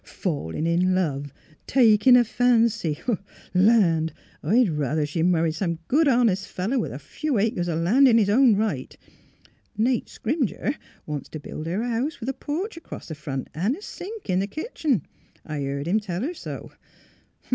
[0.01, 1.31] *'' FalUn' in love
[1.77, 2.97] '—'takin' a fancy
[3.53, 8.07] '—LandT I'd ruther she'd marry some good honest feller with a few acres o' land
[8.07, 8.97] in his own right.
[9.77, 10.73] Nate Scrimger
[11.05, 14.27] wants t' build her a house with a porch acrost th' front an' a sink
[14.27, 15.05] in th' kitchen;
[15.45, 16.71] I heerd him tell her so.